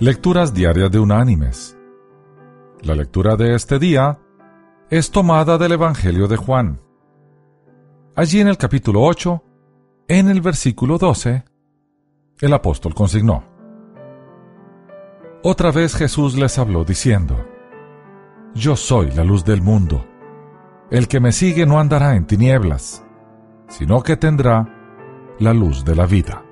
[0.00, 1.76] Lecturas Diarias de Unánimes.
[2.82, 4.20] La lectura de este día
[4.90, 6.80] es tomada del Evangelio de Juan.
[8.14, 9.42] Allí en el capítulo 8,
[10.06, 11.42] en el versículo 12,
[12.40, 13.42] el apóstol consignó.
[15.42, 17.34] Otra vez Jesús les habló diciendo,
[18.54, 20.06] Yo soy la luz del mundo.
[20.92, 23.04] El que me sigue no andará en tinieblas,
[23.66, 26.44] sino que tendrá la luz de la vida.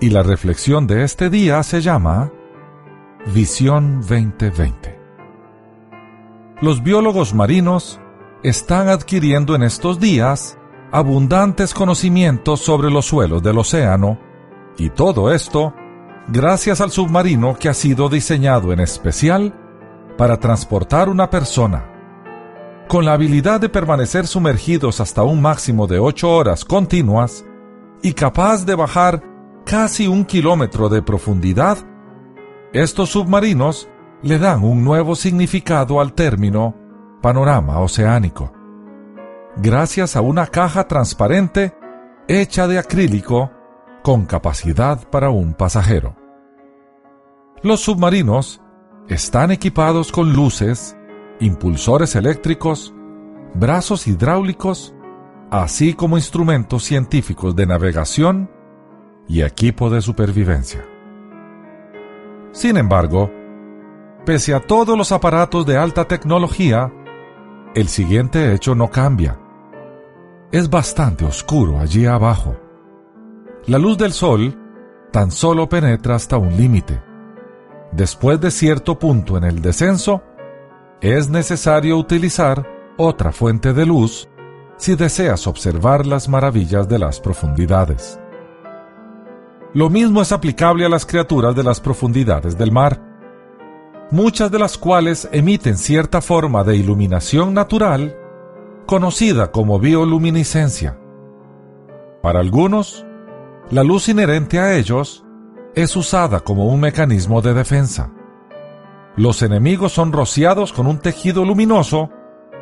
[0.00, 2.32] Y la reflexión de este día se llama
[3.32, 4.98] Visión 2020.
[6.60, 8.00] Los biólogos marinos
[8.42, 10.58] están adquiriendo en estos días
[10.90, 14.18] abundantes conocimientos sobre los suelos del océano,
[14.78, 15.74] y todo esto
[16.28, 19.54] gracias al submarino que ha sido diseñado en especial
[20.18, 21.90] para transportar una persona.
[22.88, 27.44] Con la habilidad de permanecer sumergidos hasta un máximo de 8 horas continuas
[28.02, 29.33] y capaz de bajar
[29.76, 31.78] casi un kilómetro de profundidad,
[32.72, 33.88] estos submarinos
[34.22, 36.76] le dan un nuevo significado al término
[37.20, 38.52] panorama oceánico.
[39.56, 41.74] Gracias a una caja transparente
[42.28, 43.50] hecha de acrílico
[44.04, 46.14] con capacidad para un pasajero.
[47.60, 48.60] Los submarinos
[49.08, 50.96] están equipados con luces,
[51.40, 52.94] impulsores eléctricos,
[53.54, 54.94] brazos hidráulicos,
[55.50, 58.54] así como instrumentos científicos de navegación
[59.28, 60.84] y equipo de supervivencia.
[62.52, 63.30] Sin embargo,
[64.24, 66.92] pese a todos los aparatos de alta tecnología,
[67.74, 69.38] el siguiente hecho no cambia.
[70.52, 72.56] Es bastante oscuro allí abajo.
[73.66, 74.56] La luz del sol
[75.10, 77.02] tan solo penetra hasta un límite.
[77.92, 80.22] Después de cierto punto en el descenso,
[81.00, 84.28] es necesario utilizar otra fuente de luz
[84.76, 88.18] si deseas observar las maravillas de las profundidades.
[89.74, 93.02] Lo mismo es aplicable a las criaturas de las profundidades del mar,
[94.12, 98.16] muchas de las cuales emiten cierta forma de iluminación natural
[98.86, 100.96] conocida como bioluminiscencia.
[102.22, 103.04] Para algunos,
[103.70, 105.24] la luz inherente a ellos
[105.74, 108.12] es usada como un mecanismo de defensa.
[109.16, 112.10] Los enemigos son rociados con un tejido luminoso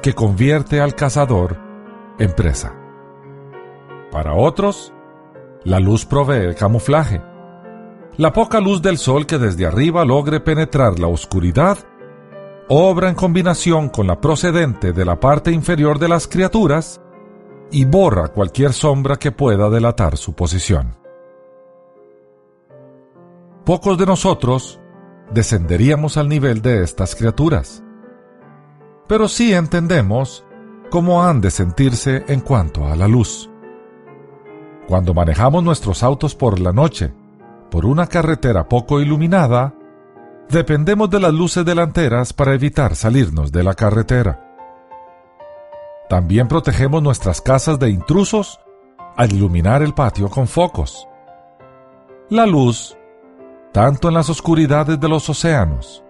[0.01, 1.59] que convierte al cazador
[2.19, 2.75] en presa.
[4.11, 4.95] Para otros,
[5.65, 7.23] la luz provee camuflaje.
[8.17, 11.79] La poca luz del sol que desde arriba logre penetrar la oscuridad
[12.69, 17.01] obra en combinación con la procedente de la parte inferior de las criaturas
[17.71, 20.97] y borra cualquier sombra que pueda delatar su posición.
[23.65, 24.81] Pocos de nosotros
[25.33, 27.83] descenderíamos al nivel de estas criaturas,
[29.07, 30.45] pero sí entendemos
[30.91, 33.52] cómo han de sentirse en cuanto a la luz.
[34.93, 37.15] Cuando manejamos nuestros autos por la noche,
[37.71, 39.73] por una carretera poco iluminada,
[40.51, 44.55] dependemos de las luces delanteras para evitar salirnos de la carretera.
[46.11, 48.61] También protegemos nuestras casas de intrusos
[49.17, 51.09] al iluminar el patio con focos.
[52.29, 52.95] La luz,
[53.73, 56.05] tanto en las oscuridades de los océanos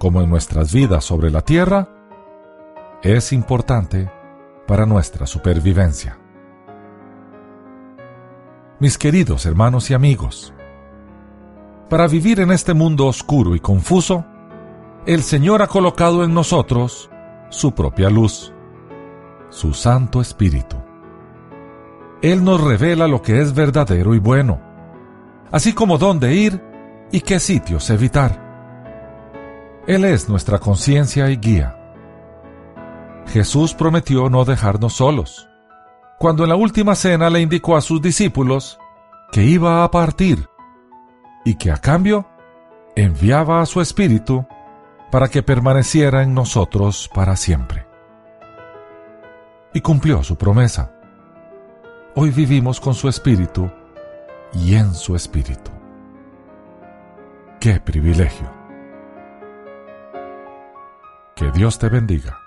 [0.00, 1.88] como en nuestras vidas sobre la tierra,
[3.04, 4.10] es importante
[4.66, 6.18] para nuestra supervivencia
[8.78, 10.52] mis queridos hermanos y amigos.
[11.88, 14.26] Para vivir en este mundo oscuro y confuso,
[15.06, 17.08] el Señor ha colocado en nosotros
[17.48, 18.52] su propia luz,
[19.48, 20.76] su Santo Espíritu.
[22.20, 24.60] Él nos revela lo que es verdadero y bueno,
[25.52, 26.60] así como dónde ir
[27.12, 28.44] y qué sitios evitar.
[29.86, 31.78] Él es nuestra conciencia y guía.
[33.28, 35.48] Jesús prometió no dejarnos solos
[36.18, 38.78] cuando en la última cena le indicó a sus discípulos
[39.32, 40.48] que iba a partir
[41.44, 42.26] y que a cambio
[42.94, 44.46] enviaba a su Espíritu
[45.10, 47.86] para que permaneciera en nosotros para siempre.
[49.74, 50.92] Y cumplió su promesa.
[52.14, 53.70] Hoy vivimos con su Espíritu
[54.54, 55.70] y en su Espíritu.
[57.60, 58.50] ¡Qué privilegio!
[61.34, 62.45] Que Dios te bendiga.